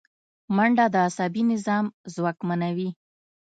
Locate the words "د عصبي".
0.93-1.43